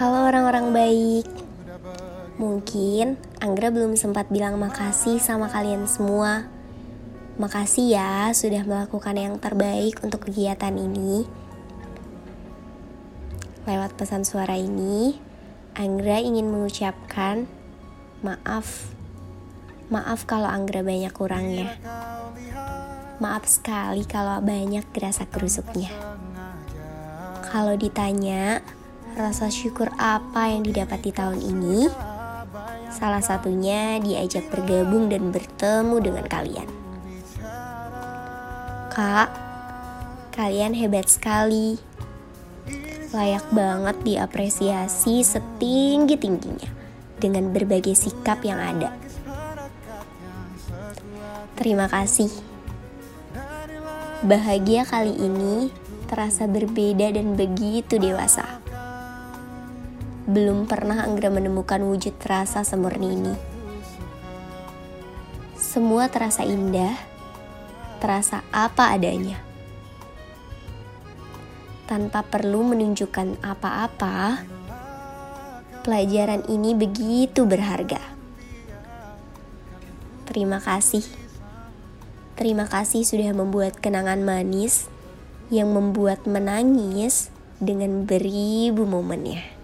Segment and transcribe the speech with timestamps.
[0.00, 1.28] Halo orang-orang baik.
[2.40, 6.48] Mungkin Anggra belum sempat bilang makasih sama kalian semua.
[7.36, 11.28] Makasih ya sudah melakukan yang terbaik untuk kegiatan ini.
[13.68, 15.20] Lewat pesan suara ini,
[15.76, 17.44] Anggra ingin mengucapkan
[18.24, 18.96] maaf.
[19.92, 21.76] Maaf kalau Anggra banyak kurangnya.
[23.20, 25.92] Maaf sekali kalau banyak gerasa kerusuknya.
[27.52, 28.64] Kalau ditanya,
[29.18, 31.90] rasa syukur apa yang didapat di tahun ini?
[32.90, 36.68] Salah satunya diajak bergabung dan bertemu dengan kalian.
[38.90, 39.30] Kak,
[40.34, 41.78] kalian hebat sekali.
[43.10, 46.70] Layak banget diapresiasi setinggi-tingginya
[47.18, 48.94] dengan berbagai sikap yang ada.
[51.58, 52.30] Terima kasih.
[54.20, 55.68] Bahagia kali ini
[56.08, 58.60] terasa berbeda dan begitu dewasa.
[60.30, 63.34] Belum pernah Anggra menemukan wujud rasa semurni ini.
[65.58, 66.94] Semua terasa indah,
[67.98, 69.42] terasa apa adanya.
[71.90, 74.46] Tanpa perlu menunjukkan apa-apa,
[75.82, 77.98] pelajaran ini begitu berharga.
[80.30, 81.02] Terima kasih.
[82.38, 84.86] Terima kasih sudah membuat kenangan manis
[85.50, 89.59] yang membuat menangis dengan beribu momennya.